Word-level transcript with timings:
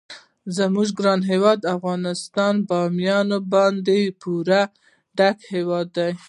زموږ 0.57 0.87
ګران 0.99 1.21
هیواد 1.31 1.59
افغانستان 1.75 2.55
په 2.59 2.65
بامیان 2.83 3.29
باندې 3.53 3.99
پوره 4.21 4.61
ډک 5.17 5.37
هیواد 5.53 5.87
دی. 5.97 6.11